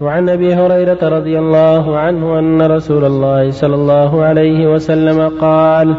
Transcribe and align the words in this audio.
وعن 0.00 0.28
أبي 0.28 0.54
هريرة 0.54 0.98
رضي 1.02 1.38
الله 1.38 1.98
عنه 1.98 2.38
أن 2.38 2.62
رسول 2.62 3.04
الله 3.04 3.50
صلى 3.50 3.74
الله 3.74 4.22
عليه 4.22 4.66
وسلم 4.74 5.38
قال 5.40 5.94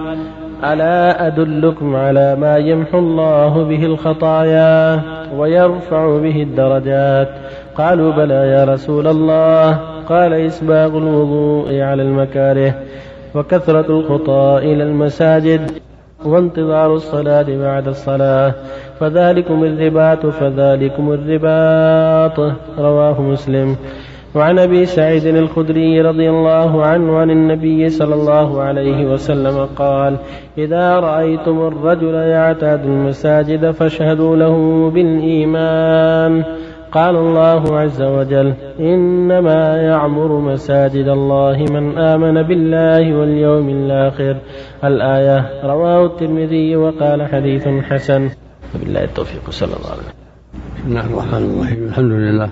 ألا 0.63 1.27
أدلكم 1.27 1.95
على 1.95 2.35
ما 2.35 2.57
يمحو 2.57 2.99
الله 2.99 3.63
به 3.63 3.85
الخطايا 3.85 5.01
ويرفع 5.37 6.17
به 6.17 6.41
الدرجات؟ 6.41 7.29
قالوا 7.77 8.11
بلى 8.11 8.33
يا 8.33 8.63
رسول 8.63 9.07
الله 9.07 9.79
قال 10.09 10.33
إسباغ 10.33 10.97
الوضوء 10.97 11.79
على 11.81 12.03
المكاره 12.03 12.75
وكثرة 13.35 13.85
الخطى 13.89 14.59
إلى 14.63 14.83
المساجد. 14.83 15.71
وانتظار 16.27 16.93
الصلاة 16.93 17.45
بعد 17.57 17.87
الصلاة 17.87 18.53
فذلكم 18.99 19.63
الرباط 19.63 20.25
فذلكم 20.25 21.11
الرباط 21.11 22.53
رواه 22.79 23.21
مسلم. 23.21 23.75
وعن 24.35 24.59
أبي 24.59 24.85
سعيد 24.85 25.25
الخدري 25.25 26.01
رضي 26.01 26.29
الله 26.29 26.85
عنه 26.85 27.17
عن 27.17 27.31
النبي 27.31 27.89
صلى 27.89 28.15
الله 28.15 28.61
عليه 28.61 29.05
وسلم 29.05 29.65
قال 29.75 30.15
إذا 30.57 30.99
رأيتم 30.99 31.67
الرجل 31.67 32.13
يعتاد 32.13 32.85
المساجد 32.85 33.71
فاشهدوا 33.71 34.35
له 34.35 34.89
بالإيمان. 34.93 36.43
قال 36.95 37.15
الله 37.15 37.79
عز 37.79 38.01
وجل 38.01 38.53
إنما 38.79 39.77
يعمر 39.77 40.39
مساجد 40.39 41.07
الله 41.07 41.57
من 41.71 41.97
آمن 41.97 42.43
بالله 42.43 43.17
واليوم 43.17 43.69
الآخر. 43.69 44.37
الآية 44.83 45.61
رواه 45.63 46.05
الترمذي 46.05 46.75
وقال 46.75 47.27
حديث 47.27 47.67
حسن. 47.67 48.29
وبالله 48.75 49.03
التوفيق 49.03 49.49
صلى 49.49 49.67
الله 49.67 49.91
عليه 49.91 50.01
وسلم 50.01 50.13
بسم 50.77 50.87
الله 50.87 51.05
الرحمن 51.05 51.55
الرحيم 51.55 51.83
الحمد 51.83 52.11
لله 52.11 52.49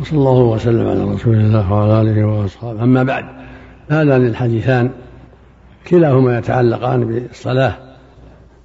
وصلى 0.00 0.18
الله 0.18 0.42
وسلم 0.42 0.88
على 0.88 1.04
رسول 1.14 1.34
الله 1.34 1.72
وعلى 1.72 2.00
آله 2.00 2.24
وأصحابه. 2.24 2.82
أما 2.82 3.02
بعد 3.02 3.24
هذان 3.90 4.26
الحديثان 4.26 4.90
كلاهما 5.90 6.38
يتعلقان 6.38 7.04
بالصلاة 7.04 7.72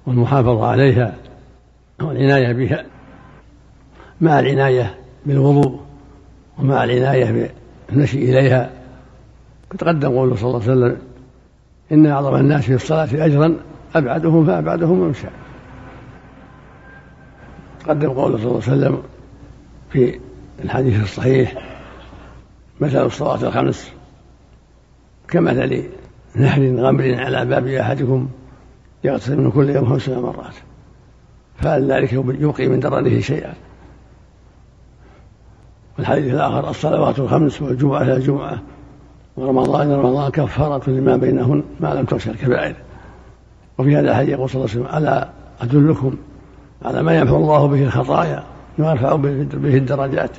والمحافظة 0.06 0.66
عليها 0.66 1.12
والعناية 2.02 2.52
بها. 2.52 2.84
مع 4.22 4.40
العناية 4.40 4.94
بالوضوء 5.26 5.80
ومع 6.58 6.84
العناية 6.84 7.50
بالمشي 7.88 8.18
إليها. 8.18 8.70
تقدم 9.78 10.08
قوله 10.08 10.36
صلى 10.36 10.46
الله 10.50 10.62
عليه 10.62 10.72
وسلم 10.72 10.98
إن 11.92 12.06
أعظم 12.06 12.34
الناس 12.34 12.64
في 12.64 12.74
الصلاة 12.74 13.08
اجرا 13.12 13.56
أبعدهم 13.94 14.46
فأبعدهم 14.46 14.98
ممشى 14.98 15.26
تقدم 17.80 18.08
قوله 18.08 18.36
صلى 18.38 18.46
الله 18.46 18.62
عليه 18.68 18.72
وسلم 18.72 19.02
في 19.90 20.18
الحديث 20.64 21.02
الصحيح 21.02 21.54
مثل 22.80 23.06
الصلوات 23.06 23.44
الخمس 23.44 23.92
كمثل 25.28 25.84
نهر 26.34 26.76
غمر 26.76 27.14
على 27.14 27.44
باب 27.44 27.66
أحدكم 27.66 28.28
يغتسل 29.04 29.40
من 29.40 29.50
كل 29.50 29.70
يوم 29.70 29.86
خمس 29.86 30.08
مرات 30.08 30.54
فهل 31.56 31.92
ذلك 31.92 32.12
يبقي 32.12 32.68
من 32.68 32.80
درنه 32.80 33.20
شيئا؟ 33.20 33.54
والحديث 36.02 36.34
الآخر 36.34 36.70
الصلوات 36.70 37.18
الخمس 37.18 37.62
والجمعة 37.62 38.02
إلى 38.02 38.16
الجمعة. 38.16 38.58
ورمضان 39.36 39.92
رمضان 39.92 40.30
كفارة 40.30 40.90
لما 40.90 41.16
بينهن 41.16 41.62
ما 41.80 41.94
لم 41.94 42.04
تغش 42.04 42.28
الكبائر 42.28 42.74
وفي 43.78 43.96
هذا 43.96 44.10
الحديث 44.10 44.28
يقول 44.28 44.50
صلى 44.50 44.64
الله 44.64 44.74
عليه 44.74 44.86
وسلم 44.86 44.98
ألا 44.98 45.28
أدلكم 45.60 46.16
على 46.84 47.02
ما 47.02 47.16
ينفع 47.16 47.36
الله 47.36 47.66
به 47.66 47.82
الخطايا 47.82 48.44
ويرفع 48.78 49.16
به 49.54 49.76
الدرجات؟ 49.76 50.30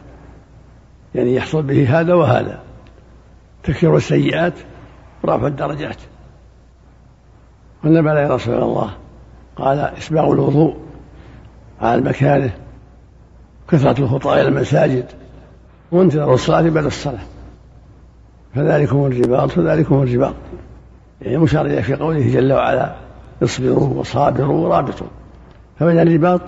يعني 1.16 1.36
يحصل 1.36 1.62
به 1.62 2.00
هذا 2.00 2.14
وهذا. 2.14 2.60
تكفير 3.64 3.98
السيئات 3.98 4.54
ورفع 5.24 5.48
الدرجات. 5.48 5.98
بلى 7.84 8.22
يا 8.22 8.36
رسول 8.36 8.64
الله 8.64 8.90
قال 9.56 9.80
إسباغ 9.80 10.34
الوضوء 10.34 10.78
على 11.82 11.96
المكانه 11.96 12.54
كثرة 13.70 14.00
الخطى 14.00 14.34
إلى 14.34 14.48
المساجد 14.48 15.23
وانتظار 15.94 16.34
الصلاة 16.34 16.70
بعد 16.70 16.86
الصلاة. 16.86 17.20
فذلكم 18.56 19.06
الرباط 19.06 19.52
فذلكم 19.52 20.04
الرباط. 20.04 20.34
يعني 21.22 21.38
مشار 21.38 21.84
في 21.84 21.96
قوله 21.96 22.34
جل 22.34 22.54
وعلا 22.54 22.96
اصبروا 23.44 24.00
وصابروا 24.00 24.68
ورابطوا. 24.68 25.08
فمن 25.80 26.00
الرباط 26.00 26.42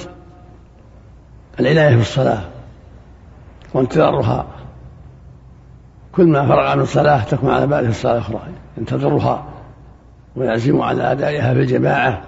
العناية 1.60 1.96
في 1.96 2.02
الصلاة 2.02 2.42
وانتظارها. 3.74 4.46
كل 6.12 6.28
ما 6.28 6.48
فرغ 6.48 6.68
عن 6.68 6.80
الصلاة 6.80 7.24
تكون 7.24 7.50
على 7.50 7.68
باله 7.68 7.90
الصلاة 7.90 8.14
الأخرى 8.14 8.40
ينتظرها 8.78 9.46
ويعزم 10.36 10.82
على 10.82 11.12
أدائها 11.12 11.54
في 11.54 11.60
الجماعة. 11.60 12.22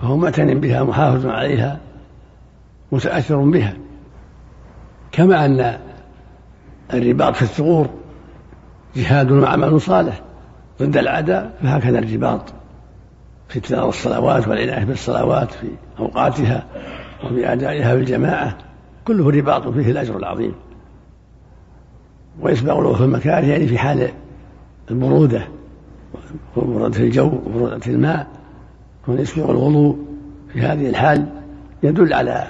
فهو 0.00 0.16
معتن 0.16 0.60
بها 0.60 0.82
محافظ 0.82 1.26
عليها 1.26 1.78
متأثر 2.92 3.36
بها. 3.36 3.76
كما 5.16 5.44
أن 5.44 5.78
الرباط 6.94 7.36
في 7.36 7.42
الثغور 7.42 7.90
جهاد 8.96 9.32
وعمل 9.32 9.80
صالح 9.80 10.20
ضد 10.82 10.96
العداء 10.96 11.52
فهكذا 11.62 11.98
الرباط 11.98 12.42
في 13.48 13.58
ابتداء 13.58 13.88
الصلوات 13.88 14.48
والعناية 14.48 14.84
بالصلوات 14.84 15.50
في 15.50 15.66
أوقاتها 15.98 16.66
وفي 17.24 17.52
أدائها 17.52 17.94
بالجماعة 17.94 18.58
كله 19.04 19.30
رباط 19.30 19.68
فيه 19.68 19.90
الأجر 19.90 20.16
العظيم. 20.16 20.54
ويسبق 22.40 22.78
له 22.78 22.94
في 22.94 23.04
المكاره 23.04 23.44
يعني 23.44 23.66
في 23.66 23.78
حال 23.78 24.08
البرودة 24.90 25.48
وبرودة 26.56 27.00
الجو 27.00 27.26
وبرودة 27.46 27.80
الماء 27.86 28.26
يكون 29.02 29.18
يسبق 29.18 29.50
الوضوء 29.50 29.98
في 30.52 30.60
هذه 30.60 30.88
الحال 30.88 31.26
يدل 31.82 32.12
على 32.12 32.46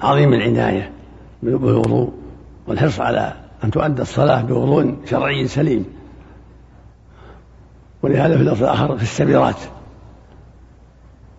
عظيم 0.00 0.32
العناية. 0.32 0.90
بالوضوء 1.44 2.12
والحرص 2.66 3.00
على 3.00 3.32
أن 3.64 3.70
تؤدى 3.70 4.02
الصلاة 4.02 4.42
بوضوء 4.42 4.96
شرعي 5.06 5.48
سليم. 5.48 5.84
ولهذا 8.02 8.36
في 8.36 8.42
اللفظ 8.42 8.62
الآخر 8.62 8.96
في 8.96 9.02
السبيرات 9.02 9.56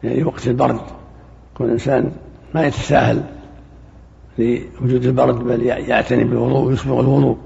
يعني 0.04 0.24
وقت 0.24 0.48
البرد 0.48 0.80
يكون 1.54 1.68
الإنسان 1.68 2.12
ما 2.56 2.66
يتساهل 2.66 3.24
لوجود 4.38 5.06
البرد 5.06 5.36
بل 5.36 5.64
يعتني 5.64 6.24
بالوضوء 6.24 6.68
ويسبغ 6.68 7.00
الوضوء 7.00 7.38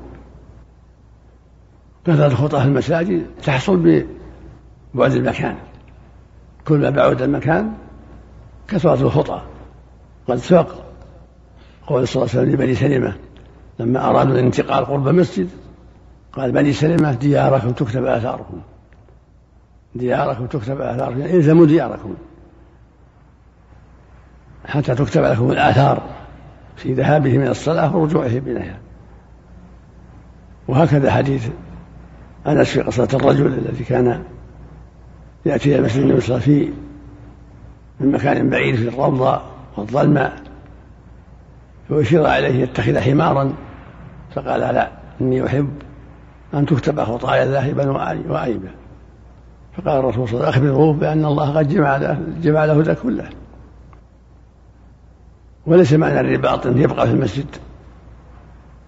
كثرة 2.06 2.60
في 2.60 2.66
المساجد 2.66 3.26
تحصل 3.44 4.06
ببعد 4.94 5.12
المكان. 5.12 5.56
كل 6.68 6.78
ما 6.78 6.90
بعد 6.90 7.22
المكان 7.22 7.72
كثرة 8.68 9.02
الخطى 9.02 9.42
قد 10.28 10.38
سبق 10.38 10.89
قول 11.90 12.08
صلى 12.08 12.24
الله 12.24 12.36
عليه 12.36 12.42
وسلم 12.42 12.54
لبني 12.54 12.76
سلمة 12.76 13.16
لما 13.80 14.10
أرادوا 14.10 14.34
الانتقال 14.34 14.86
قرب 14.86 15.08
مسجد 15.08 15.50
قال 16.34 16.52
بني 16.52 16.74
سلمة 16.74 17.14
دياركم 17.14 17.72
تكتب 17.72 18.06
آثاركم. 18.06 18.62
دياركم 19.96 20.46
تكتب 20.46 20.82
آثاركم 20.82 21.20
يعني 21.20 21.36
إلزموا 21.36 21.66
دياركم. 21.66 22.14
حتى 24.66 24.96
تكتب 24.96 25.24
لكم 25.24 25.52
الآثار 25.52 26.04
في 26.76 26.94
ذهابه 26.94 27.38
من 27.38 27.48
الصلاة 27.48 27.96
ورجوعه 27.96 28.28
إليها 28.28 28.78
وهكذا 30.68 31.12
حديث 31.12 31.50
أنس 32.48 32.70
في 32.70 32.82
قصة 32.82 33.08
الرجل 33.14 33.46
الذي 33.46 33.84
كان 33.84 34.24
يأتي 35.46 35.70
إلى 35.70 35.80
المسجد 35.80 36.02
النبي 36.02 36.40
فيه 36.40 36.70
من 38.00 38.12
مكان 38.12 38.50
بعيد 38.50 38.76
في 38.76 38.88
الروضة 38.88 39.42
والظلمة. 39.78 40.49
فأشير 41.90 42.28
عليه 42.28 42.64
يتخذ 42.64 43.00
حمارا 43.00 43.54
فقال 44.36 44.60
لا 44.60 44.90
إني 45.22 45.46
أحب 45.46 45.70
أن 46.54 46.66
تكتب 46.66 47.04
خطايا 47.04 47.46
ذاهبا 47.46 47.90
وعيبا 48.30 48.72
فقال 49.78 50.00
الرسول 50.00 50.28
صلى 50.28 50.38
الله 50.38 50.48
عليه 50.48 50.58
وسلم 50.58 50.70
أخبروه 50.70 50.94
بأن 50.94 51.26
الله 51.26 51.58
قد 51.58 51.68
جمع 51.70 51.98
له 51.98 52.20
جمع 52.42 52.66
له 52.66 52.82
ذا 52.82 52.94
كله. 52.94 53.30
وليس 55.66 55.94
معنى 55.94 56.20
الرباط 56.20 56.68
أن 56.68 56.78
يبقى 56.78 57.08
في 57.08 57.14
المسجد. 57.14 57.56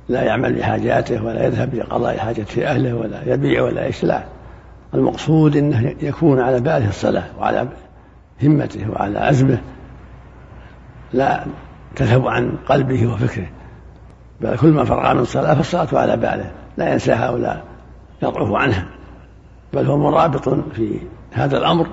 لا 0.10 0.24
يعمل 0.24 0.54
بحاجاته 0.54 1.24
ولا 1.26 1.46
يذهب 1.46 1.76
لقضاء 1.76 2.18
حاجة 2.18 2.46
أهله 2.58 2.96
ولا 2.96 3.34
يبيع 3.34 3.64
ولا 3.64 3.88
يشلع 3.88 4.24
المقصود 4.94 5.58
أنه 5.58 5.96
يكون 6.02 6.40
على 6.40 6.60
باله 6.60 6.90
الصلاة 6.90 7.24
وعلى 7.40 7.68
همته 8.44 8.92
وعلى 8.92 9.20
عزمه. 9.20 9.62
لا 11.14 11.46
تذهب 11.96 12.28
عن 12.28 12.58
قلبه 12.68 13.14
وفكره. 13.14 13.48
بل 14.42 14.58
كل 14.58 14.68
ما 14.68 14.84
فرغ 14.84 15.14
من 15.14 15.20
الصلاة 15.20 15.54
فالصلاة 15.54 16.02
على 16.02 16.18
باله 16.18 16.52
لا 16.78 16.94
ينساها 16.94 17.30
ولا 17.30 17.62
يضعف 18.24 18.52
عنها. 18.52 18.86
بل 19.74 19.86
هو 19.86 19.98
مرابط 19.98 20.50
في 20.50 21.00
هذا 21.32 21.58
الأمر 21.58 21.88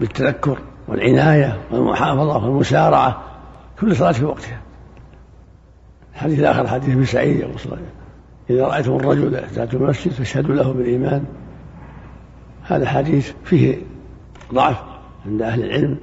بالتذكر 0.00 0.58
والعناية 0.88 1.58
والمحافظة 1.70 2.44
والمسارعة 2.44 3.22
كل 3.80 3.96
صلاة 3.96 4.12
في 4.12 4.24
وقتها. 4.24 4.60
الحديث 6.14 6.38
الآخر 6.38 6.68
حديث 6.68 6.88
ابن 6.88 7.04
سعيد 7.04 7.40
يقول 7.40 7.78
إذا 8.50 8.66
رأيتم 8.66 8.96
الرجل 8.96 9.34
يحتاج 9.34 9.68
المسجد 9.74 10.12
فاشهدوا 10.12 10.54
له 10.54 10.72
بالإيمان. 10.72 11.24
هذا 12.62 12.88
حديث 12.88 13.32
فيه 13.44 13.76
ضعف 14.54 14.82
عند 15.26 15.42
أهل 15.42 15.64
العلم 15.64 15.96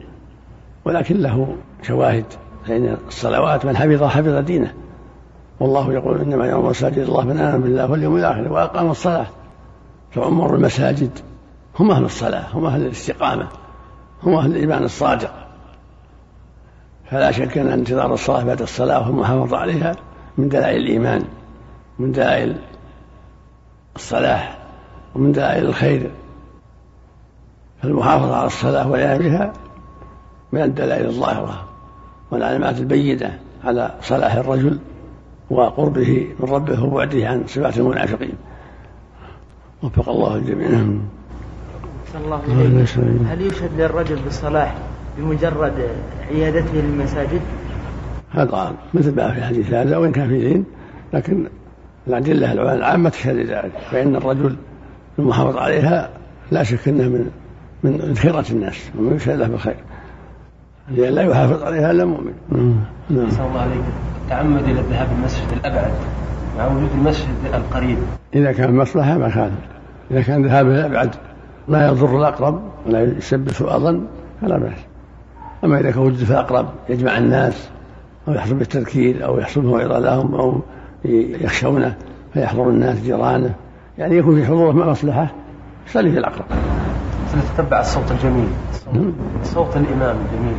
ولكن 0.86 1.18
له 1.18 1.56
شواهد. 1.82 2.26
فإن 2.68 2.98
الصلوات 3.08 3.66
من 3.66 3.78
حفظ 3.78 4.04
حفظ 4.04 4.36
دينه. 4.36 4.74
والله 5.60 5.94
يقول 5.94 6.22
إنما 6.22 6.46
يوم 6.46 6.66
مساجد 6.66 6.98
الله 6.98 7.26
من 7.26 7.40
آمن 7.40 7.62
بالله 7.62 7.92
واليوم 7.92 8.16
الآخر 8.16 8.52
وأقام 8.52 8.92
الصلاة. 8.92 9.28
فعمر 10.12 10.56
المساجد 10.56 11.20
هم 11.80 11.92
أهل 11.92 12.04
الصلاة 12.06 12.46
هم 12.54 12.66
أهل 12.66 12.82
الاستقامة 12.82 13.48
هم 14.24 14.36
أهل 14.36 14.52
الإيمان 14.52 14.84
الصادق. 14.84 15.32
فلا 17.12 17.32
شك 17.32 17.58
أن 17.58 17.68
انتظار 17.68 18.14
الصلاة 18.14 18.44
بعد 18.44 18.62
الصلاة 18.62 19.08
والمحافظة 19.08 19.58
عليها 19.58 19.96
من 20.38 20.50
دلائل 20.50 20.82
الإيمان 20.82 21.24
من 22.00 22.12
دلائل 22.12 22.56
الصلاح 23.96 24.58
ومن 25.16 25.32
دلائل 25.32 25.66
الخير. 25.66 26.12
فالمحافظة 27.82 28.36
على 28.36 28.48
الصلاة 28.48 28.92
والعناية 28.92 29.18
بها 29.18 29.54
من 30.52 30.62
الدلائل 30.62 31.06
الظاهرة 31.06 31.71
والعلامات 32.32 32.80
البينة 32.80 33.40
على 33.64 33.92
صلاح 34.02 34.36
الرجل 34.36 34.80
وقربه 35.50 36.28
من 36.40 36.50
ربه 36.50 36.84
وبعده 36.84 37.28
عن 37.28 37.44
صفات 37.48 37.78
المنافقين. 37.78 38.34
وفق 39.84 40.10
الله 40.10 40.36
الجميع 40.36 40.70
الله 42.16 42.42
هل 43.34 43.42
يشهد 43.42 43.70
للرجل 43.78 44.16
بالصلاح 44.16 44.76
بمجرد 45.18 45.74
عيادته 46.32 46.74
للمساجد؟ 46.74 47.42
هذا 48.32 48.76
مثل 48.94 49.16
ما 49.16 49.32
في 49.32 49.38
الحديث 49.38 49.74
هذا 49.74 49.98
وإن 49.98 50.12
كان 50.12 50.30
في 50.30 50.40
دين 50.40 50.66
لكن 51.14 51.48
الأدلة 52.08 52.52
العامة 52.52 53.10
تشهد 53.10 53.36
لذلك 53.36 53.72
فإن 53.92 54.16
الرجل 54.16 54.56
المحافظ 55.20 55.58
عليها 55.58 56.10
لا 56.52 56.64
شك 56.64 56.88
أنه 56.88 57.04
من 57.04 57.30
من 57.84 58.16
خيرة 58.16 58.46
الناس 58.52 58.90
ومن 58.98 59.16
يشهد 59.16 59.40
له 59.40 59.48
بالخير. 59.48 59.76
لأن 60.90 61.14
لا 61.14 61.22
يحافظ 61.22 61.64
عليها 61.64 61.92
إلا 61.92 62.06
مؤمن. 62.06 62.34
نعم. 63.10 63.28
الله 63.28 63.62
عليك. 63.62 63.84
تعمد 64.30 64.64
إلى 64.64 64.80
الذهاب 64.80 65.08
المسجد 65.20 65.48
الأبعد 65.54 65.92
مع 66.58 66.68
وجود 66.68 66.90
المسجد 66.98 67.28
القريب. 67.54 67.98
إذا 68.36 68.52
كان 68.52 68.76
مصلحة 68.76 69.18
ما 69.18 69.30
كان 69.30 69.52
إذا 70.12 70.22
كان 70.22 70.46
ذهابه 70.46 70.70
الأبعد 70.70 71.16
لا 71.68 71.88
يضر 71.88 72.20
الأقرب 72.20 72.62
ولا 72.86 73.04
يسبب 73.04 73.50
سوء 73.50 73.78
ظن 73.78 74.06
فلا 74.42 74.58
بأس. 74.58 74.80
أما 75.64 75.80
إذا 75.80 75.92
كان 75.92 76.02
وجد 76.02 76.24
في 76.24 76.32
الأقرب 76.32 76.70
يجمع 76.90 77.18
الناس 77.18 77.70
أو 78.28 78.34
يحصل 78.34 78.56
بالتذكير 78.56 79.26
أو 79.26 79.40
يحصل 79.40 79.66
موعظة 79.66 80.00
لهم 80.00 80.36
أو 80.36 80.62
يخشونه 81.06 81.96
فيحضر 82.34 82.70
الناس 82.70 83.00
جيرانه. 83.00 83.54
يعني 83.98 84.18
يكون 84.18 84.36
في 84.36 84.46
حضوره 84.46 84.72
مصلحة 84.72 85.32
يصلي 85.88 86.12
في 86.12 86.20
الأقرب. 86.20 86.46
نتتبع 87.36 87.80
الصوت 87.80 88.12
الجميل. 88.12 88.48
صوت, 88.74 88.96
نعم. 88.96 89.14
صوت 89.44 89.78
الإمام 89.78 90.16
الجميل. 90.26 90.56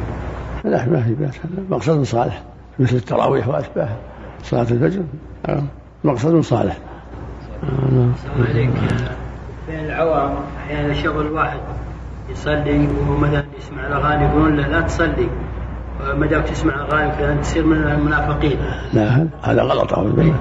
لا 0.65 0.89
ما 0.89 1.03
في 1.03 1.15
بأس. 1.15 1.35
مقصد 1.71 2.03
صالح 2.03 2.43
مثل 2.79 2.97
التراويح 2.97 3.49
وأشباهه 3.49 3.97
صلاة 4.43 4.63
الفجر. 4.63 5.03
مقصد 6.05 6.41
صالح. 6.41 6.77
السلام 7.63 8.47
عليكم 8.49 8.73
بين 9.69 9.85
العوام 9.85 10.35
أحيانا 10.59 10.95
شغل 10.95 11.27
واحد 11.27 11.59
يصلي 12.31 12.89
ومثلا 13.09 13.45
يسمع 13.59 13.87
الأغاني 13.87 14.25
يقولون 14.25 14.57
له 14.57 14.69
لا 14.69 14.81
تصلي. 14.81 15.29
ما 16.17 16.27
دامك 16.27 16.45
تسمع 16.45 16.75
أغاني 16.75 17.13
كذا 17.19 17.37
تصير 17.37 17.67
من 17.67 17.77
المنافقين. 17.77 18.57
لا 18.93 19.27
هذا 19.43 19.63
غلط 19.63 19.93
أعوذ 19.93 20.13
بالله. 20.13 20.35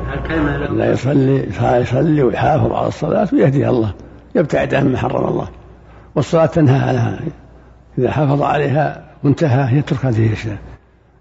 لا 0.74 0.92
يصلي 0.92 1.48
يصلي 1.62 2.24
ويحافظ 2.24 2.72
على 2.72 2.88
الصلاة 2.88 3.28
ويهديها 3.34 3.70
الله 3.70 3.94
يبتعد 4.36 4.74
عن 4.74 4.92
ما 4.92 4.98
حرم 4.98 5.28
الله. 5.28 5.48
والصلاة 6.16 6.46
تنهى 6.46 6.80
عنها. 6.90 7.20
إذا 7.98 8.12
حافظ 8.12 8.42
عليها 8.42 9.04
وانتهى 9.24 9.78
يترك 9.78 10.06
هذه 10.06 10.28
الأشياء. 10.28 10.58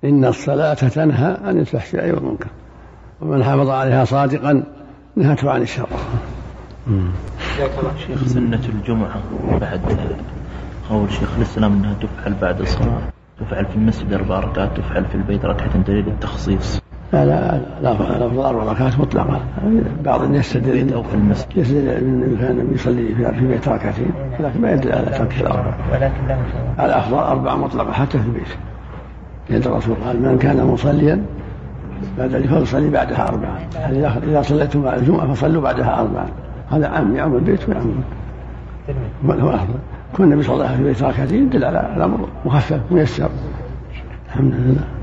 إن 0.05 0.25
الصلاة 0.25 0.75
تنهى 0.75 1.37
عن 1.45 1.59
الفحشاء 1.59 2.11
والمنكر. 2.11 2.49
ومن 3.21 3.45
حافظ 3.45 3.71
عليها 3.71 4.05
صادقا 4.05 4.63
نهته 5.17 5.51
عن 5.51 5.63
الشر. 5.63 5.89
شيخ 8.07 8.27
سنة 8.27 8.61
الجمعة. 8.69 9.23
بعد 9.61 9.81
قول 10.91 11.13
شيخ 11.13 11.37
الإسلام 11.37 11.73
أنها 11.73 11.95
تفعل 11.95 12.35
بعد 12.35 12.61
الصلاة 12.61 13.01
تفعل 13.41 13.67
في 13.67 13.77
المسجد 13.77 14.13
أربع 14.13 14.41
ركعات 14.41 14.77
تفعل 14.77 15.05
في 15.05 15.15
البيت 15.15 15.45
ركعة 15.45 15.79
دليل 15.79 16.09
التخصيص. 16.09 16.81
لا 17.13 17.25
لا 17.25 17.61
لا 17.83 18.49
أربع 18.49 18.73
ركعات 18.73 18.99
مطلقة 18.99 19.41
بعض 20.05 20.23
الناس 20.23 20.57
يستدل 20.57 20.93
أو 20.93 21.03
في 21.03 21.15
المسجد. 21.15 21.57
يستدل 21.57 22.37
كان 22.41 22.69
يصلي 22.75 23.15
في 23.15 23.39
البيت 23.39 23.69
ركعتين 23.69 24.11
لكن 24.41 24.61
ما 24.61 24.73
يدل 24.73 24.93
على 24.93 25.07
ترك 25.07 25.41
الأربع 25.41 25.75
ولكن 25.93 26.27
له 26.29 26.39
الأفضل 26.85 27.19
أربع 27.19 27.57
مطلقة 27.57 27.93
حتى 27.93 28.19
في 28.19 28.27
البيت. 28.27 28.49
لأن 29.51 29.63
الرسول 29.73 29.95
قال 30.05 30.23
من 30.23 30.39
كان 30.39 30.67
مصليا 30.67 31.23
بعد 32.19 32.31
فليصلي 32.31 32.91
بعدها 32.91 33.29
أربعة. 33.29 33.59
إذا 34.23 34.43
صليتم 34.43 34.83
بعد 34.83 34.99
الجمعة 34.99 35.33
فصلوا 35.33 35.63
بعدها 35.63 36.01
أربعة. 36.01 36.27
هذا 36.71 36.89
عام 36.89 37.17
يعم 37.17 37.35
البيت 37.35 37.69
ويعم 37.69 37.95
هو 39.25 39.51
أفضل. 39.51 39.75
كون 40.17 40.27
النبي 40.27 40.43
صلى 40.43 40.55
الله 40.55 40.67
عليه 40.67 40.75
وسلم 40.75 40.95
في 40.95 41.01
البيت 41.01 41.03
ركعتين 41.03 41.47
يدل 41.47 41.65
على 41.65 41.93
الأمر 41.97 42.29
مخفف 42.45 42.81
ميسر. 42.91 43.31
الحمد 44.29 44.55
لله. 44.55 45.00